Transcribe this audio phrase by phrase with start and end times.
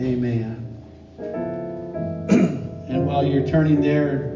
[0.00, 0.66] Amen.
[2.88, 4.30] and while you're turning there,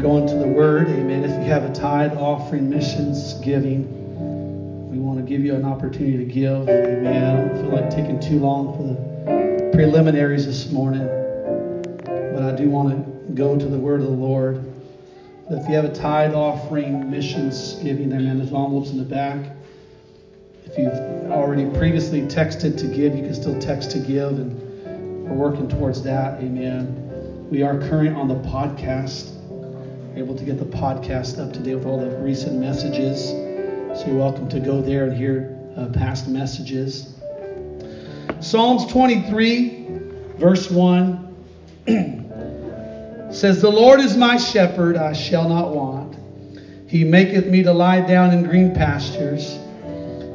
[0.00, 0.88] going to the Word.
[0.88, 1.24] Amen.
[1.24, 3.88] If you have a tithe, offering, missions, giving,
[4.88, 6.68] we want to give you an opportunity to give.
[6.68, 7.24] Amen.
[7.24, 11.06] I don't feel like taking too long for the preliminaries this morning,
[12.04, 14.64] but I do want to go to the Word of the Lord.
[15.50, 19.55] If you have a tithe, offering, missions, giving, amen, there's envelopes in the back.
[20.66, 25.36] If you've already previously texted to give, you can still text to give, and we're
[25.36, 26.40] working towards that.
[26.40, 27.48] Amen.
[27.48, 29.30] We are current on the podcast,
[30.16, 33.28] able to get the podcast up to date with all the recent messages.
[33.28, 37.14] So you're welcome to go there and hear uh, past messages.
[38.40, 39.86] Psalms 23,
[40.36, 41.36] verse 1
[43.32, 46.16] says, The Lord is my shepherd, I shall not want.
[46.88, 49.60] He maketh me to lie down in green pastures.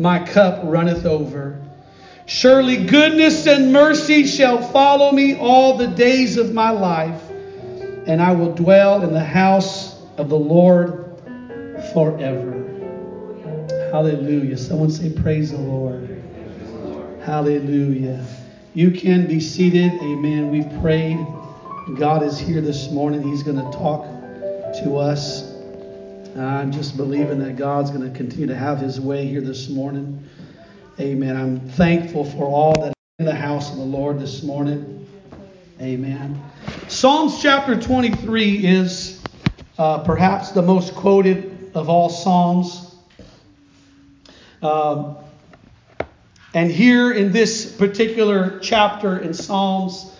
[0.00, 1.60] my cup runneth over.
[2.24, 7.20] Surely goodness and mercy shall follow me all the days of my life,
[8.06, 11.20] and I will dwell in the house of the Lord
[11.92, 12.56] forever.
[13.92, 14.56] Hallelujah.
[14.56, 16.22] Someone say, Praise the Lord.
[17.22, 18.24] Hallelujah.
[18.72, 19.92] You can be seated.
[20.00, 20.50] Amen.
[20.50, 21.18] We've prayed.
[21.98, 23.22] God is here this morning.
[23.22, 24.04] He's going to talk
[24.82, 25.49] to us.
[26.36, 30.28] I'm just believing that God's going to continue to have his way here this morning.
[31.00, 31.36] Amen.
[31.36, 35.08] I'm thankful for all that in the house of the Lord this morning.
[35.80, 36.40] Amen.
[36.88, 39.20] Psalms chapter 23 is
[39.76, 42.94] uh, perhaps the most quoted of all Psalms.
[44.62, 45.16] Um,
[46.54, 50.16] and here in this particular chapter in Psalms,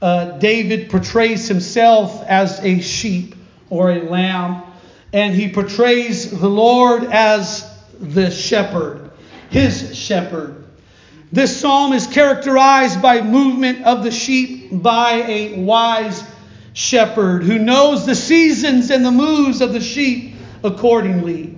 [0.00, 3.34] uh, David portrays himself as a sheep
[3.70, 4.62] or a lamb
[5.12, 7.70] and he portrays the Lord as
[8.00, 9.10] the shepherd,
[9.50, 10.64] his shepherd.
[11.32, 16.22] This psalm is characterized by movement of the sheep by a wise
[16.72, 21.56] shepherd who knows the seasons and the moves of the sheep accordingly.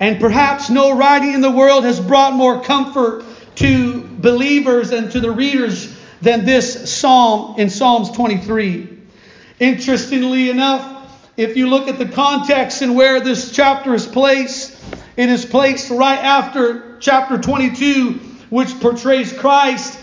[0.00, 3.24] And perhaps no writing in the world has brought more comfort
[3.56, 8.88] to believers and to the readers than this psalm in Psalms 23.
[9.60, 10.93] Interestingly enough,
[11.36, 14.76] if you look at the context and where this chapter is placed,
[15.16, 18.12] it is placed right after chapter 22,
[18.50, 19.98] which portrays Christ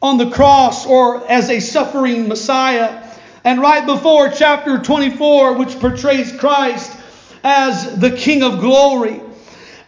[0.00, 3.04] on the cross or as a suffering Messiah,
[3.44, 6.96] and right before chapter 24, which portrays Christ
[7.42, 9.20] as the King of glory.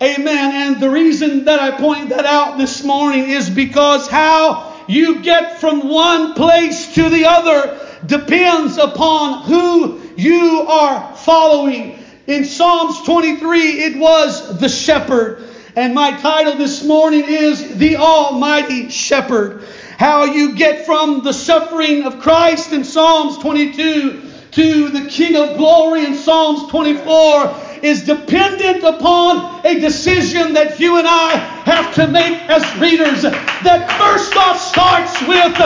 [0.02, 0.72] Amen.
[0.74, 5.60] And the reason that I point that out this morning is because how you get
[5.60, 11.98] from one place to the other depends upon who you are following.
[12.26, 15.48] In Psalms 23, it was the shepherd.
[15.74, 19.64] And my title this morning is The Almighty Shepherd.
[19.98, 24.22] How you get from the suffering of Christ in Psalms 22
[24.52, 30.98] to the King of Glory in Psalms 24 is dependent upon a decision that you
[30.98, 33.22] and I have to make as readers.
[33.22, 35.58] That first off starts with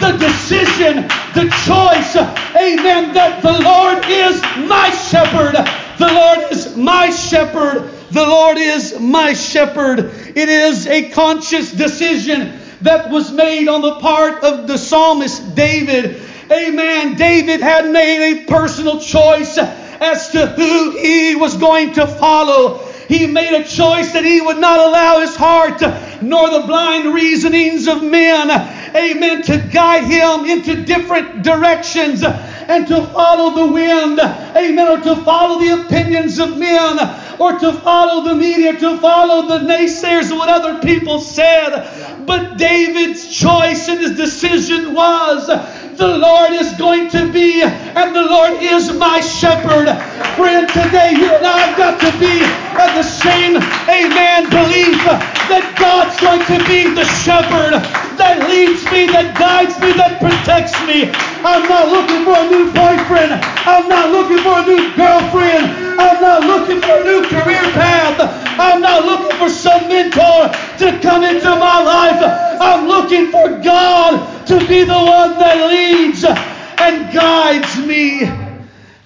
[0.00, 2.14] the decision, the choice,
[2.56, 5.54] amen, that the Lord is my shepherd.
[5.98, 7.90] The Lord is my shepherd.
[8.10, 10.10] The Lord is my shepherd.
[10.36, 16.20] It is a conscious decision that was made on the part of the psalmist David.
[16.52, 17.16] Amen.
[17.16, 19.58] David had made a personal choice
[20.00, 22.78] as to who he was going to follow.
[23.08, 25.80] He made a choice that he would not allow his heart
[26.22, 28.50] nor the blind reasonings of men,
[28.96, 35.16] amen, to guide him into different directions and to follow the wind, amen, or to
[35.22, 36.98] follow the opinions of men
[37.38, 42.24] or to follow the media, to follow the naysayers of what other people said.
[42.26, 45.48] But David's choice and his decision was
[45.96, 49.86] the Lord is going to be, and the Lord is my shepherd.
[50.34, 52.42] Friend, today you and I have got to be
[52.74, 53.54] of the same,
[53.86, 54.98] amen, belief
[55.46, 57.78] that God's going to be the shepherd
[58.18, 61.06] that leads me, that guides me, that protects me.
[61.46, 63.38] I'm not looking for a new boyfriend.
[63.62, 65.70] I'm not looking for a new girlfriend.
[66.00, 68.18] I'm not looking for a new career path.
[68.58, 72.18] I'm not looking for some mentor to come into my life.
[72.60, 78.30] I'm looking for God to be the one that leads and guides me.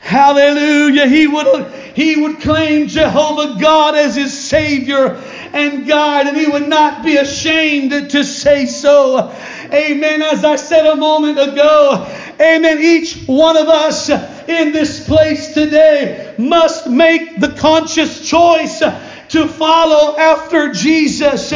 [0.00, 1.06] Hallelujah.
[1.06, 5.20] He would, he would claim Jehovah God as his Savior
[5.52, 9.34] and guide, and he would not be ashamed to say so.
[9.72, 10.22] Amen.
[10.22, 12.06] As I said a moment ago,
[12.40, 12.78] amen.
[12.80, 20.16] Each one of us in this place today must make the conscious choice to follow
[20.16, 21.52] after Jesus.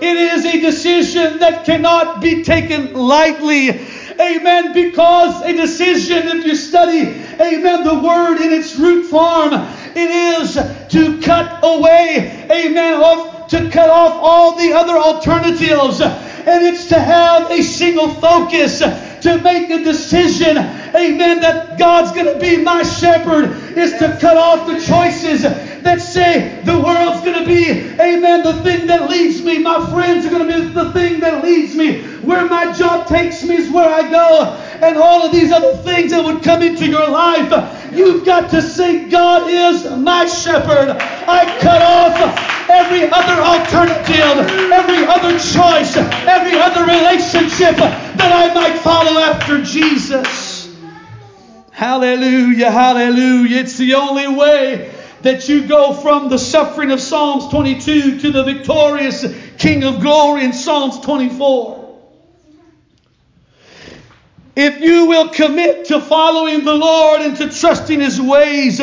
[0.00, 3.70] It is a decision that cannot be taken lightly.
[4.20, 4.72] Amen.
[4.72, 7.00] Because a decision, if you study,
[7.40, 9.52] amen, the word in its root form,
[9.94, 16.00] it is to cut away, amen, of, to cut off all the other alternatives.
[16.00, 22.32] And it's to have a single focus, to make a decision, amen, that God's going
[22.32, 25.44] to be my shepherd, is to cut off the choices
[25.86, 29.58] that say the world's going to be, amen, the thing that leads me.
[29.58, 32.02] My friends are going to be the thing that leads me.
[32.26, 34.60] Where my job takes me is where I go.
[34.82, 37.92] And all of these other things that would come into your life.
[37.92, 40.90] You've got to say, God is my shepherd.
[40.90, 42.14] I cut off
[42.68, 45.96] every other alternative, every other choice,
[46.26, 50.68] every other relationship that I might follow after Jesus.
[51.70, 53.58] Hallelujah, hallelujah.
[53.58, 54.95] It's the only way
[55.26, 59.26] that you go from the suffering of Psalms 22 to the victorious
[59.58, 61.98] King of glory in Psalms 24.
[64.54, 68.78] If you will commit to following the Lord and to trusting His ways,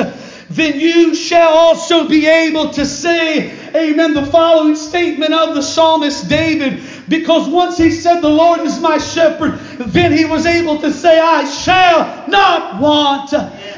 [0.50, 6.28] then you shall also be able to say, Amen, the following statement of the psalmist
[6.28, 6.84] David.
[7.08, 11.20] Because once he said, The Lord is my shepherd, then he was able to say,
[11.20, 13.32] I shall not want.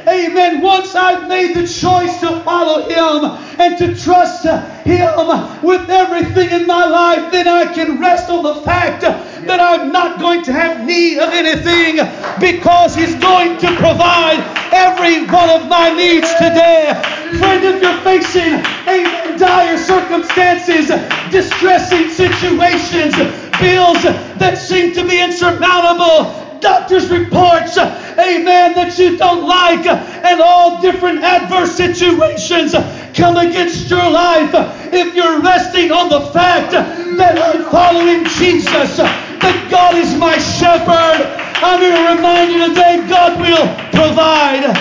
[0.07, 0.61] Amen.
[0.61, 3.25] Once I've made the choice to follow him
[3.59, 8.61] and to trust him with everything in my life, then I can rest on the
[8.61, 12.05] fact that I'm not going to have need of anything
[12.39, 14.39] because he's going to provide
[14.71, 16.93] every one of my needs today.
[17.39, 20.87] Friend, if you're facing amen, dire circumstances,
[21.31, 23.15] distressing situations,
[23.59, 24.03] bills
[24.37, 31.23] that seem to be insurmountable, doctor's reports, amen, that you don't like, and all different
[31.23, 32.73] adverse situations
[33.13, 34.51] come against your life.
[34.93, 41.25] If you're resting on the fact that I'm following Jesus, that God is my shepherd,
[41.63, 44.75] I'm here to remind you today God will provide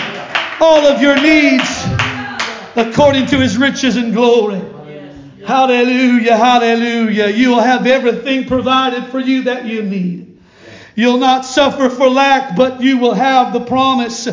[0.61, 1.85] all of your needs
[2.77, 4.61] according to his riches and glory.
[5.45, 7.29] Hallelujah, hallelujah.
[7.29, 10.34] You will have everything provided for you that you need.
[10.97, 14.29] You'll not suffer for lack, but you will have the promise,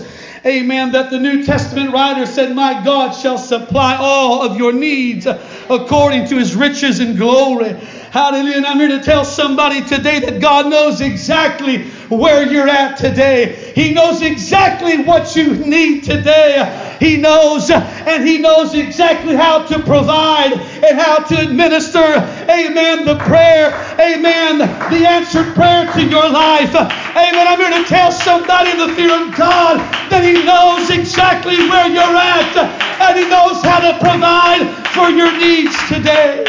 [0.45, 5.25] amen, that the New Testament writer said, My God shall supply all of your needs
[5.25, 7.73] according to his riches and glory.
[8.11, 8.57] Hallelujah.
[8.57, 13.71] And I'm here to tell somebody today that God knows exactly where you're at today.
[13.73, 16.90] He knows exactly what you need today.
[17.01, 21.97] He knows, and He knows exactly how to provide and how to administer,
[22.45, 26.75] amen, the prayer, amen, the answered prayer to your life.
[26.75, 27.47] Amen.
[27.47, 29.79] I'm here to tell somebody in the fear of God
[30.11, 32.53] that He knows exactly where you're at
[33.01, 36.45] and He knows how to provide for your needs today.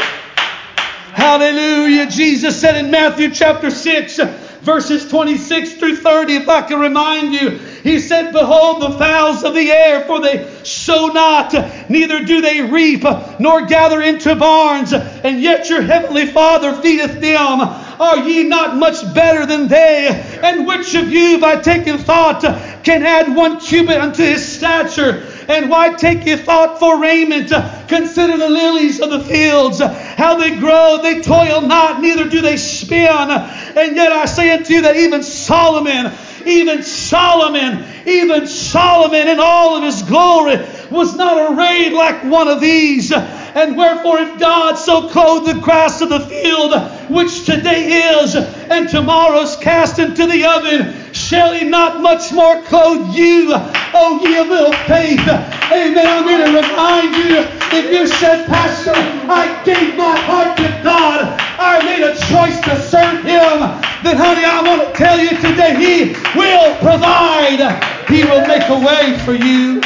[1.14, 2.10] Hallelujah.
[2.10, 4.20] Jesus said in Matthew chapter 6,
[4.62, 9.54] verses 26 through 30, if I can remind you, he said, Behold the fowls of
[9.54, 11.52] the air, for they sow not,
[11.90, 13.02] neither do they reap,
[13.40, 17.61] nor gather into barns, and yet your heavenly Father feedeth them.
[17.61, 20.09] Are ye not much better than they?
[20.42, 22.42] And which of you, by taking thought,
[22.85, 25.26] can add one cubit unto his stature?
[25.49, 27.52] And why take ye thought for raiment?
[27.88, 32.56] Consider the lilies of the fields, how they grow, they toil not, neither do they
[32.56, 33.30] spin.
[33.30, 36.12] And yet I say unto you that even Solomon,
[36.46, 40.56] even Solomon, even Solomon in all of his glory
[40.90, 43.12] was not arrayed like one of these.
[43.54, 46.73] And wherefore, if God so clothed the grass of the field,
[47.11, 53.14] which today is and tomorrow's cast into the oven, shall he not much more clothe
[53.14, 55.21] you, O ye of little faith?
[55.28, 56.06] Amen.
[56.06, 57.44] I'm here to remind you
[57.76, 62.80] if you said, Pastor, I gave my heart to God, I made a choice to
[62.88, 67.61] serve Him, then, honey, I want to tell you today, He will provide,
[68.09, 69.80] He will make a way for you.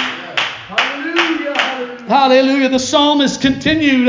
[2.06, 2.68] Hallelujah.
[2.68, 4.08] The psalmist continued.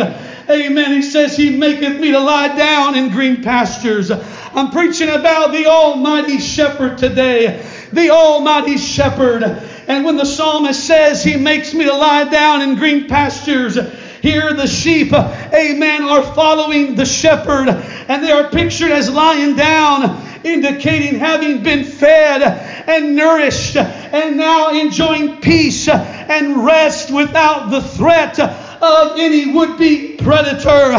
[0.50, 0.92] Amen.
[0.94, 4.12] He says, He maketh me to lie down in green pastures.
[4.12, 7.66] I'm preaching about the Almighty Shepherd today.
[7.92, 9.44] The Almighty Shepherd.
[9.88, 13.80] And when the psalmist says, He makes me to lie down in green pastures,
[14.22, 17.70] here the sheep, amen, are following the shepherd.
[17.70, 22.42] And they are pictured as lying down, indicating having been fed
[22.88, 30.16] and nourished and now enjoying peace and rest without the threat of any would be
[30.18, 30.94] predator.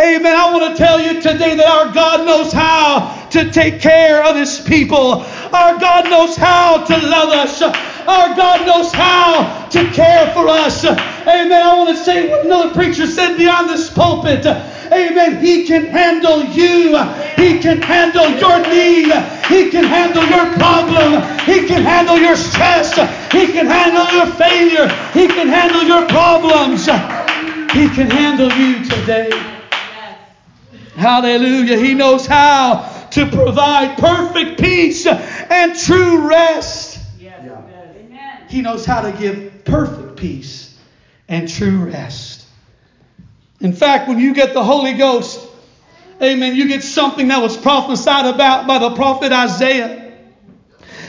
[0.00, 0.36] Amen.
[0.36, 4.36] I want to tell you today that our God knows how to take care of
[4.36, 5.14] his people.
[5.14, 7.93] Our God knows how to love us.
[8.06, 10.84] Our God knows how to care for us.
[10.84, 11.52] Amen.
[11.52, 14.44] I want to say what another preacher said beyond this pulpit.
[14.44, 15.42] Amen.
[15.42, 16.98] He can handle you.
[17.36, 19.12] He can handle your need.
[19.48, 21.22] He can handle your problem.
[21.46, 22.94] He can handle your stress.
[23.32, 24.88] He can handle your failure.
[25.12, 26.84] He can handle your problems.
[26.84, 29.30] He can handle you today.
[30.94, 31.78] Hallelujah.
[31.78, 36.83] He knows how to provide perfect peace and true rest.
[38.48, 40.76] He knows how to give perfect peace
[41.28, 42.44] and true rest.
[43.60, 45.40] In fact, when you get the Holy Ghost,
[46.20, 50.12] amen, you get something that was prophesied about by the prophet Isaiah.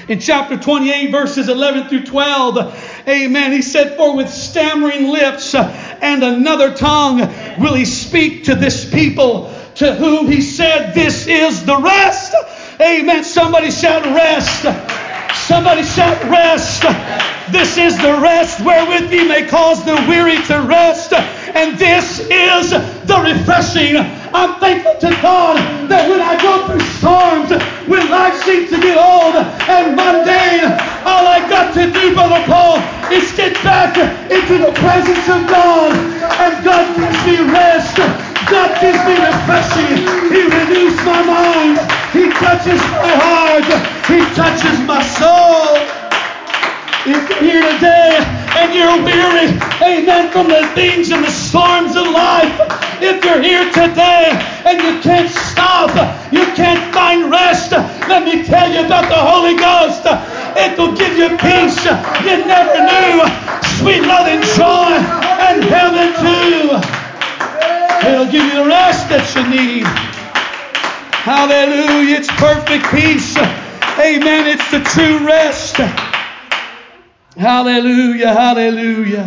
[0.07, 6.23] In chapter 28, verses 11 through 12, amen, he said, For with stammering lips and
[6.23, 7.17] another tongue
[7.59, 12.35] will he speak to this people to whom he said, This is the rest.
[12.79, 13.23] Amen.
[13.23, 14.65] Somebody shout rest.
[15.45, 16.81] Somebody shout rest.
[17.53, 21.13] This is the rest wherewith ye may cause the weary to rest.
[21.13, 22.73] And this is
[23.05, 23.93] the refreshing.
[24.33, 27.53] I'm thankful to God that when I go through storms,
[27.85, 30.65] when life seems to get old and mundane,
[31.05, 32.81] all I got to do, Brother Paul,
[33.13, 33.93] is get back
[34.33, 35.93] into the presence of God.
[36.41, 38.01] And God gives me rest.
[38.49, 40.09] God gives me refreshing.
[40.33, 41.77] He renews my mind.
[42.17, 43.94] He touches my heart.
[44.07, 45.81] He touches my soul.
[47.07, 48.21] If you're here today
[48.57, 49.50] and you're weary,
[49.81, 52.53] amen, from the things and the storms of life,
[53.01, 54.29] if you're here today
[54.65, 55.89] and you can't stop,
[56.31, 60.05] you can't find rest, let me tell you about the Holy Ghost.
[60.55, 61.83] It will give you peace
[62.25, 63.25] you never knew,
[63.81, 64.93] sweet love and joy,
[65.50, 66.77] and heaven too.
[68.07, 69.85] It'll give you the rest that you need.
[71.25, 72.17] Hallelujah.
[72.17, 73.64] It's perfect peace.
[73.97, 74.45] Amen.
[74.47, 75.77] It's the true rest.
[77.37, 78.33] Hallelujah.
[78.33, 79.23] Hallelujah.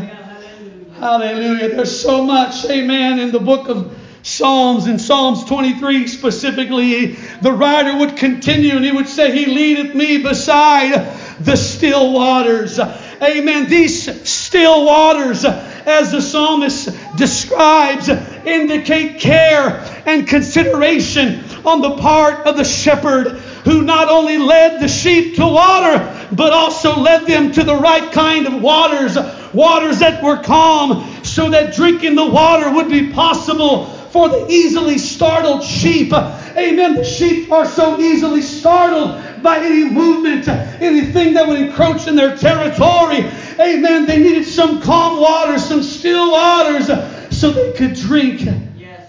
[0.99, 1.69] Hallelujah.
[1.71, 4.87] There's so much, amen, in the book of Psalms.
[4.87, 10.19] In Psalms 23 specifically, the writer would continue and he would say, He leadeth me
[10.19, 12.79] beside the still waters.
[12.79, 13.71] Amen.
[13.71, 18.11] These still waters, as the psalmist describes,
[18.45, 23.29] indicate care and consideration on the part of the shepherd
[23.65, 28.11] who not only led the sheep to water, but also led them to the right
[28.13, 29.17] kind of waters,
[29.53, 34.97] waters that were calm, so that drinking the water would be possible for the easily
[34.97, 36.13] startled sheep.
[36.13, 36.95] Amen.
[36.95, 42.37] The sheep are so easily startled by any movement, anything that would encroach in their
[42.37, 43.19] territory.
[43.61, 44.07] Amen.
[44.07, 46.87] They needed some calm waters, some still waters,
[47.31, 48.41] so they could drink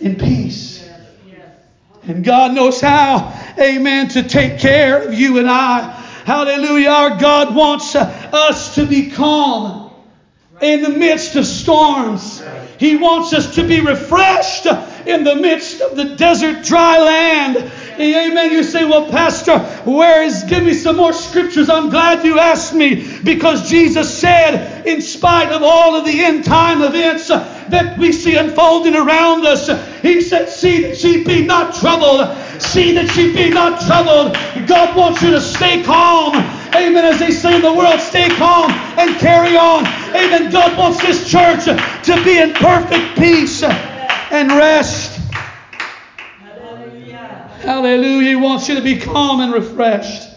[0.02, 0.69] in peace.
[2.10, 5.82] And God knows how, amen, to take care of you and I.
[6.26, 6.90] Hallelujah.
[6.90, 9.92] Our God wants us to be calm
[10.60, 12.44] in the midst of storms.
[12.80, 14.66] He wants us to be refreshed
[15.06, 17.72] in the midst of the desert, dry land.
[18.00, 18.52] Amen.
[18.54, 21.70] You say, well, Pastor, where is, give me some more scriptures.
[21.70, 26.44] I'm glad you asked me because Jesus said, in spite of all of the end
[26.44, 29.70] time events that we see unfolding around us,
[30.02, 32.36] He said, see that ye be not troubled.
[32.62, 34.34] See that ye be not troubled.
[34.68, 36.36] God wants you to stay calm.
[36.76, 37.06] Amen.
[37.06, 39.86] As they say in the world, stay calm and carry on.
[40.16, 40.52] Amen.
[40.52, 45.20] God wants this church to be in perfect peace and rest.
[46.40, 47.18] Hallelujah.
[47.62, 48.30] Hallelujah.
[48.30, 50.30] He wants you to be calm and refreshed.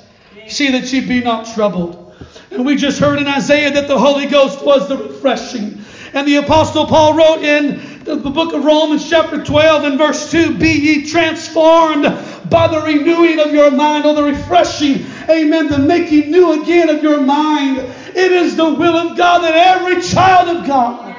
[0.48, 2.14] See that ye be not troubled.
[2.50, 5.82] And we just heard in Isaiah that the Holy Ghost was the refreshing.
[6.12, 10.58] And the Apostle Paul wrote in the book of Romans, chapter 12, and verse 2
[10.58, 12.02] Be ye transformed
[12.50, 17.02] by the renewing of your mind, or the refreshing, amen, the making new again of
[17.02, 17.78] your mind.
[17.78, 21.16] It is the will of God that every child of God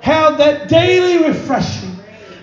[0.00, 1.98] have that daily refreshing,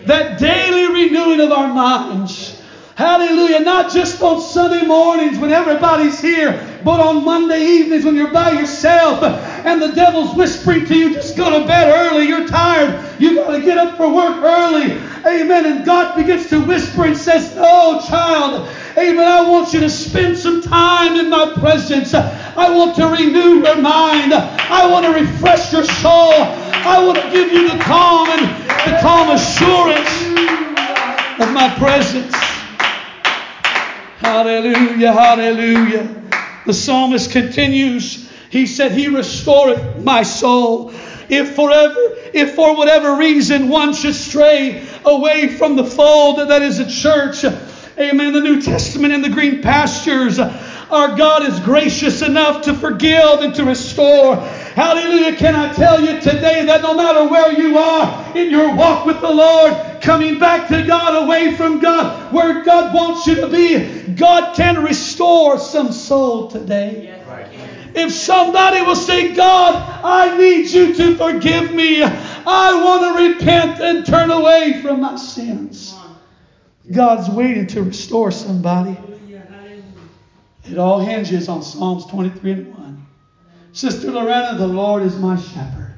[0.05, 2.61] that daily renewing of our minds.
[2.95, 3.59] Hallelujah.
[3.59, 8.51] Not just on Sunday mornings when everybody's here, but on Monday evenings when you're by
[8.51, 9.21] yourself
[9.65, 12.25] and the devil's whispering to you, just go to bed early.
[12.25, 13.04] You're tired.
[13.19, 14.91] You got to get up for work early.
[15.25, 15.65] Amen.
[15.65, 18.69] And God begins to whisper and says, No, child.
[18.97, 19.27] Amen.
[19.27, 22.13] I want you to spend some time in my presence.
[22.13, 24.33] I want to renew your mind.
[24.33, 26.33] I want to refresh your soul.
[26.33, 28.41] I want to give you the calm and
[28.91, 30.35] the calm assurance
[31.39, 32.33] of my presence.
[34.19, 36.23] Hallelujah, hallelujah.
[36.65, 38.29] The psalmist continues.
[38.49, 40.93] He said, He restoreth my soul.
[41.29, 41.95] If forever,
[42.33, 47.43] if for whatever reason one should stray away from the fold that is a church,
[47.97, 53.39] amen, the New Testament and the green pastures, our God is gracious enough to forgive
[53.39, 54.35] and to restore.
[54.35, 55.35] Hallelujah.
[55.35, 59.19] Can I tell you today that no matter where you are in your walk with
[59.21, 64.13] the Lord, coming back to God, away from God, where God wants you to be,
[64.13, 67.14] God can restore some soul today.
[67.95, 73.79] If somebody will say, God, I need you to forgive me, I want to repent
[73.79, 75.97] and turn away from my sins.
[76.91, 78.97] God's waiting to restore somebody.
[80.69, 83.05] It all hinges on Psalms 23 and 1.
[83.71, 85.93] Sister Lorena, the Lord is my shepherd.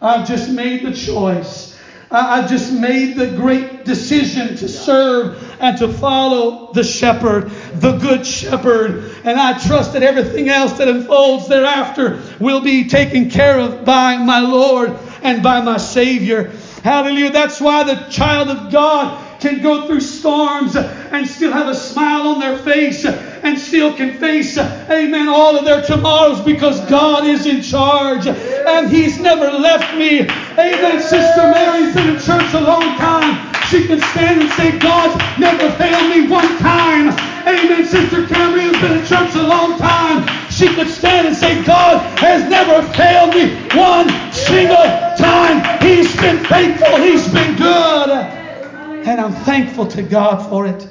[0.00, 1.78] I've just made the choice.
[2.10, 8.26] I've just made the great decision to serve and to follow the shepherd, the good
[8.26, 9.14] shepherd.
[9.24, 14.16] And I trust that everything else that unfolds thereafter will be taken care of by
[14.18, 16.50] my Lord and by my Savior.
[16.82, 17.30] Hallelujah.
[17.30, 22.28] That's why the child of God can go through storms and still have a smile
[22.28, 27.46] on their face and still can face, amen, all of their tomorrows because God is
[27.46, 30.20] in charge and He's never left me.
[30.20, 31.00] Amen.
[31.00, 33.51] Sister Mary's been in church a long time.
[33.72, 37.08] She can stand and say, God's never failed me one time.
[37.48, 37.86] Amen.
[37.86, 40.28] Sister Cameron has been in church a long time.
[40.50, 44.76] She could stand and say, God has never failed me one single
[45.16, 45.80] time.
[45.80, 46.98] He's been faithful.
[46.98, 48.10] He's been good.
[48.10, 50.86] And I'm thankful to God for it.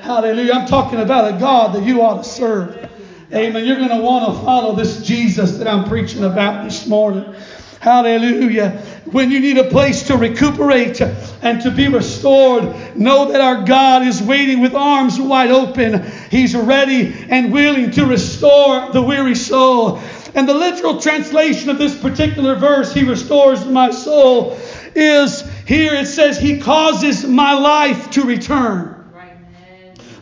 [0.00, 0.54] Hallelujah.
[0.54, 2.90] I'm talking about a God that you ought to serve.
[3.32, 3.64] Amen.
[3.64, 7.36] You're going to want to follow this Jesus that I'm preaching about this morning.
[7.78, 8.82] Hallelujah.
[9.06, 14.06] When you need a place to recuperate and to be restored, know that our God
[14.06, 16.04] is waiting with arms wide open.
[16.30, 20.00] He's ready and willing to restore the weary soul.
[20.34, 24.58] And the literal translation of this particular verse, He restores my soul,
[24.94, 28.96] is here it says, He causes my life to return.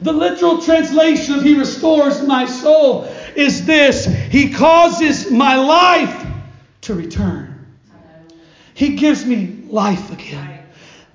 [0.00, 6.26] The literal translation of He restores my soul is this He causes my life
[6.82, 7.47] to return.
[8.78, 10.60] He gives me life again.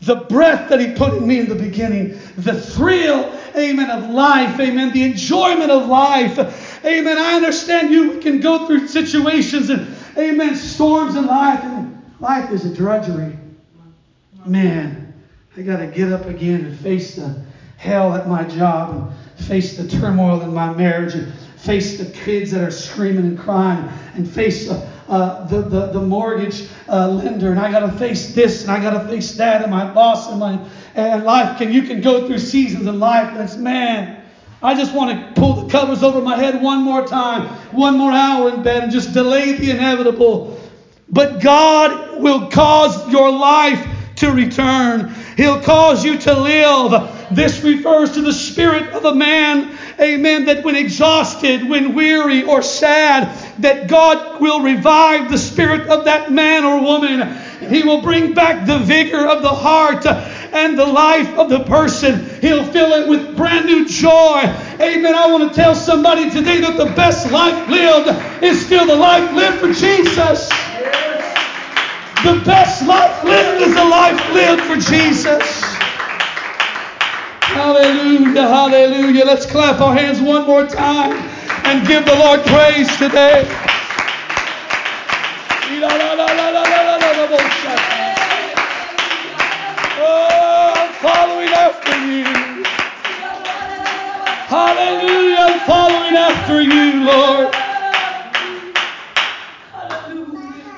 [0.01, 4.59] The breath that He put in me in the beginning, the thrill, amen, of life,
[4.59, 6.37] amen, the enjoyment of life,
[6.83, 7.17] amen.
[7.17, 12.65] I understand you can go through situations and, amen, storms in life, and life is
[12.65, 13.37] a drudgery.
[14.45, 15.13] Man,
[15.55, 17.45] I got to get up again and face the
[17.77, 18.93] hell at my job
[19.37, 23.39] and face the turmoil in my marriage and face the kids that are screaming and
[23.39, 27.91] crying and face uh, uh, the, the, the, mortgage uh, lender and I got to
[27.97, 30.59] face this and I got to face that and my boss and my
[30.95, 34.21] and life can you can go through seasons in life that's man
[34.61, 38.11] I just want to pull the covers over my head one more time one more
[38.11, 40.59] hour in bed and just delay the inevitable
[41.09, 43.87] but God will cause your life
[44.17, 45.13] to return.
[45.37, 47.27] He'll cause you to live.
[47.31, 52.61] This refers to the spirit of a man, amen, that when exhausted, when weary or
[52.61, 57.37] sad, that God will revive the spirit of that man or woman.
[57.69, 62.25] He will bring back the vigor of the heart and the life of the person.
[62.41, 64.41] He'll fill it with brand new joy.
[64.79, 65.15] Amen.
[65.15, 69.33] I want to tell somebody today that the best life lived is still the life
[69.33, 70.49] lived for Jesus.
[72.23, 75.62] The best life lived is the life lived for Jesus.
[77.53, 79.25] Hallelujah, hallelujah.
[79.25, 81.13] Let's clap our hands one more time
[81.65, 83.47] and give the Lord praise today.
[89.99, 92.23] Oh, I'm following after you.
[94.49, 97.53] Hallelujah, I'm following after you, Lord.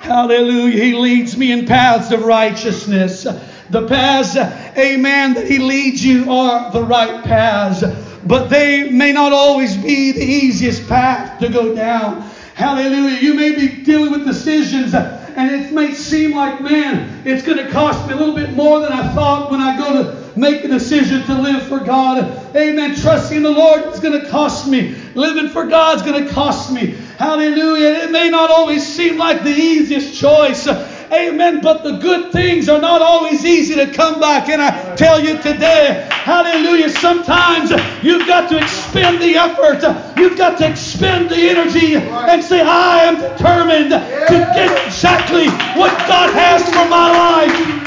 [0.01, 0.83] Hallelujah.
[0.83, 3.25] He leads me in paths of righteousness.
[3.69, 4.36] The paths,
[4.78, 7.84] amen, that He leads you are the right paths,
[8.25, 12.21] but they may not always be the easiest path to go down.
[12.56, 13.19] Hallelujah.
[13.19, 17.69] You may be dealing with decisions and it may seem like, man, it's going to
[17.69, 20.67] cost me a little bit more than I thought when I go to make a
[20.69, 22.23] decision to live for God.
[22.56, 22.95] Amen.
[22.95, 24.95] Trusting the Lord is going to cost me.
[25.13, 26.95] Living for God is going to cost me.
[27.17, 28.06] Hallelujah.
[28.06, 30.65] It may not always seem like the easiest choice.
[31.11, 31.61] Amen.
[31.61, 34.41] But the good things are not always easy to come by.
[34.41, 36.07] Can I tell you today?
[36.09, 36.89] Hallelujah.
[36.89, 39.83] Sometimes you've got to expend the effort.
[40.17, 45.47] You've got to expend the energy and say, I am determined to get exactly
[45.79, 47.85] what God has for my life.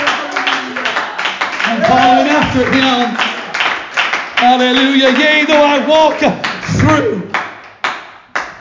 [1.66, 3.14] I'm following after Him.
[4.38, 5.10] Hallelujah.
[5.18, 6.18] Yea, though I walk
[6.78, 7.28] through.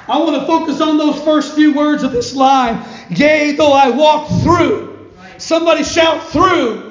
[0.10, 2.78] I want to focus on those first few words of this line.
[3.10, 5.12] Yea, though I walk through.
[5.38, 6.88] Somebody shout through.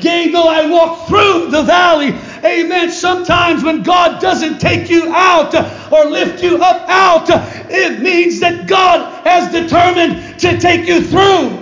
[0.00, 2.14] Yea, though I walk through the valley.
[2.44, 2.90] Amen.
[2.90, 5.54] Sometimes when God doesn't take you out
[5.92, 7.28] or lift you up out,
[7.70, 11.58] it means that God has determined to take you through.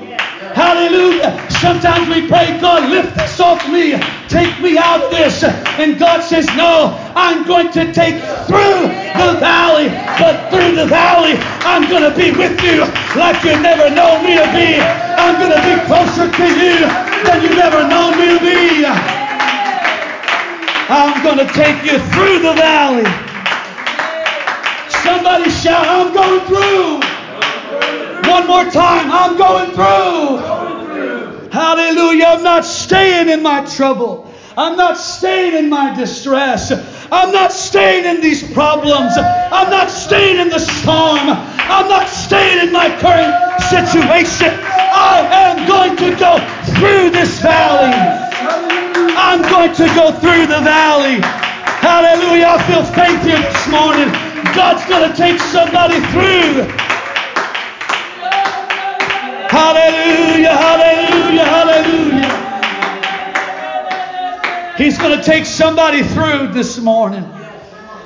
[0.55, 1.50] Hallelujah.
[1.61, 3.93] Sometimes we pray, God, lift this off me.
[4.33, 5.45] Take me out of this.
[5.77, 8.89] And God says, No, I'm going to take you through
[9.21, 9.93] the valley.
[10.17, 11.37] But through the valley,
[11.69, 12.81] I'm going to be with you
[13.13, 14.81] like you never known me to be.
[15.21, 16.81] I'm going to be closer to you
[17.29, 18.87] than you've ever known me to be.
[20.89, 23.05] I'm going to take you through the valley.
[25.05, 27.11] Somebody shout, I'm going through.
[28.33, 29.13] One more time.
[29.13, 30.60] I'm going through.
[31.51, 32.27] Hallelujah.
[32.27, 34.33] I'm not staying in my trouble.
[34.57, 36.71] I'm not staying in my distress.
[37.11, 39.15] I'm not staying in these problems.
[39.17, 41.27] I'm not staying in the storm.
[41.27, 44.53] I'm not staying in my current situation.
[44.93, 46.39] I am going to go
[46.79, 47.95] through this valley.
[49.17, 51.21] I'm going to go through the valley.
[51.83, 52.47] Hallelujah.
[52.47, 54.13] I feel faith here this morning.
[54.55, 56.90] God's going to take somebody through.
[59.51, 62.41] Hallelujah, hallelujah, hallelujah.
[64.79, 67.25] He's going to take somebody through this morning.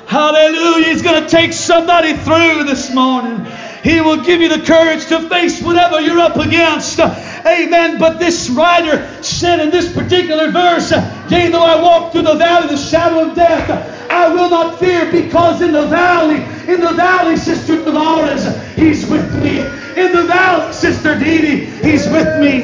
[0.07, 0.87] Hallelujah.
[0.87, 3.45] He's going to take somebody through this morning.
[3.83, 6.99] He will give you the courage to face whatever you're up against.
[6.99, 7.99] Amen.
[7.99, 10.89] But this writer said in this particular verse,
[11.29, 13.69] Yea, though I walk through the valley of the shadow of death,
[14.09, 16.37] I will not fear because in the valley,
[16.73, 19.74] in the valley, Sister Dolores, He's with me.
[19.95, 22.63] In the valley, Sister Dee Dee, He's with me.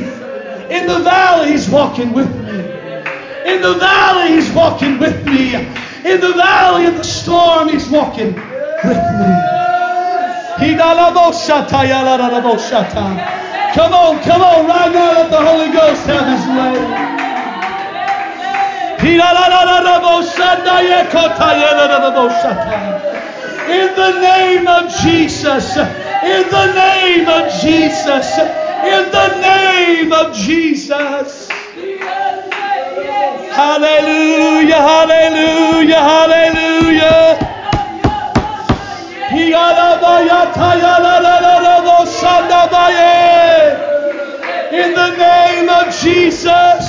[0.69, 2.59] In the valley, He's walking with me.
[3.45, 5.55] In the valley, He's walking with me.
[5.55, 8.35] In the valley, in the storm, He's walking
[8.83, 9.31] with me.
[13.73, 16.75] Come on, come on, right now, let the Holy Ghost have His way.
[23.69, 25.77] In the name of Jesus.
[26.23, 28.37] In the name of Jesus.
[28.37, 31.49] In the name of Jesus.
[33.51, 37.51] Hallelujah, hallelujah, hallelujah.
[44.71, 46.85] In the name of Jesus.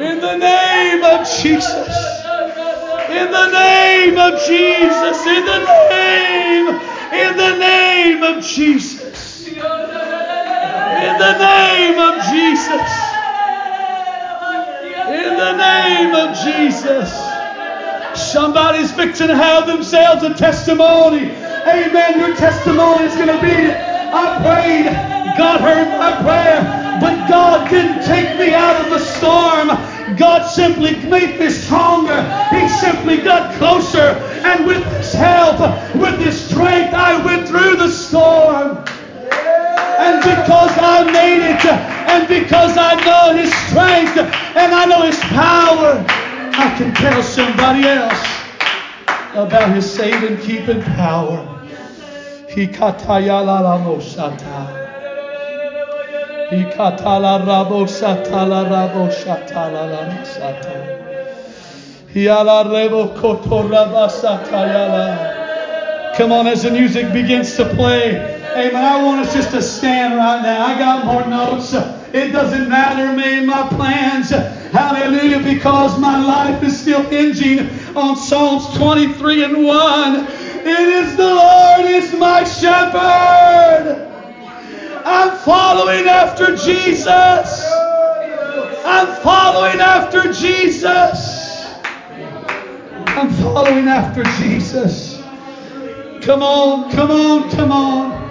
[0.00, 1.99] In the name of Jesus.
[3.10, 5.26] In the name of Jesus.
[5.26, 5.58] In the
[5.90, 6.68] name.
[7.12, 9.48] In the name of Jesus.
[9.48, 9.56] In
[11.18, 12.86] the name of Jesus.
[15.10, 17.10] In the name of Jesus.
[18.14, 21.32] Somebody's fixing to have themselves a testimony.
[21.66, 22.20] Amen.
[22.20, 23.50] Your testimony is going to be
[24.12, 24.86] I prayed.
[25.36, 26.62] God heard my prayer.
[27.00, 29.09] But God didn't take me out of the.
[30.20, 32.20] God simply made me stronger.
[32.50, 34.12] He simply got closer.
[34.44, 35.58] And with His help,
[35.94, 38.76] with His strength, I went through the storm.
[38.76, 45.18] And because I made it, and because I know His strength, and I know His
[45.20, 48.22] power, I can tell somebody else
[49.32, 51.46] about His saving, keeping power.
[56.50, 56.64] He
[66.16, 68.16] Come on, as the music begins to play.
[68.56, 68.74] Amen.
[68.74, 70.66] I want us just to stand right now.
[70.66, 71.72] I got more notes.
[72.12, 74.30] It doesn't matter me, my plans.
[74.30, 77.60] Hallelujah, because my life is still hinging
[77.96, 80.26] on Psalms 23 and 1.
[80.26, 84.09] It is the Lord is my shepherd.
[85.04, 87.64] I'm following after Jesus.
[88.84, 91.66] I'm following after Jesus.
[93.06, 95.22] I'm following after Jesus.
[96.22, 98.30] Come on, come on, come on.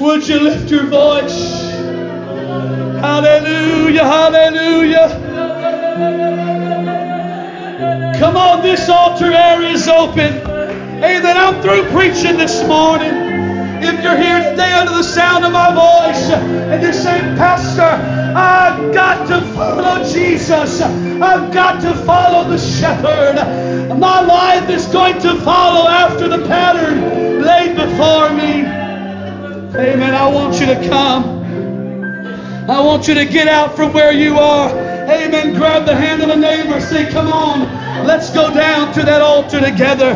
[0.00, 1.62] Would you lift your voice?
[3.00, 5.08] Hallelujah, hallelujah.
[8.18, 10.51] Come on, this altar area is open.
[11.02, 11.36] Amen.
[11.36, 13.10] I'm through preaching this morning.
[13.82, 18.94] If you're here today under the sound of my voice and you're saying, Pastor, I've
[18.94, 20.80] got to follow Jesus.
[20.80, 23.34] I've got to follow the shepherd.
[23.98, 28.60] My life is going to follow after the pattern laid before me.
[29.74, 30.14] Amen.
[30.14, 31.42] I want you to come.
[32.70, 34.70] I want you to get out from where you are.
[34.70, 35.54] Amen.
[35.54, 36.80] Grab the hand of a neighbor.
[36.80, 38.06] Say, come on.
[38.06, 40.14] Let's go down to that altar together.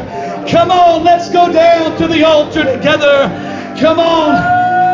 [0.48, 1.04] Come on.
[1.04, 3.28] Let's go down to the altar together.
[3.80, 4.34] Come on.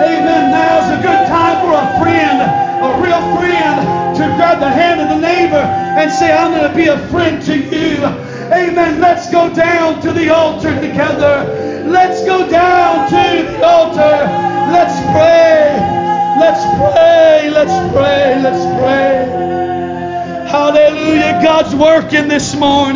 [0.03, 0.51] Amen.
[0.51, 2.41] Now's a good time for a friend,
[2.83, 6.75] a real friend, to grab the hand of the neighbor and say, I'm going to
[6.75, 8.03] be a friend to you.
[8.53, 9.01] Amen.
[9.01, 11.85] Let's go down to the altar together.
[11.87, 14.17] Let's go down to the altar.
[14.73, 15.77] Let's pray.
[16.41, 17.51] Let's pray.
[17.51, 18.43] Let's pray.
[18.43, 19.53] Let's pray.
[20.51, 21.41] Hallelujah.
[21.43, 22.93] God's working this morning.